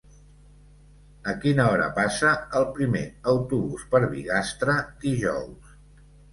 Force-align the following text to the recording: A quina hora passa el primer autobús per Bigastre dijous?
A 1.33 1.35
quina 1.43 1.65
hora 1.73 1.89
passa 1.99 2.33
el 2.61 2.67
primer 2.79 3.03
autobús 3.35 3.87
per 3.95 4.03
Bigastre 4.17 4.79
dijous? 5.07 5.81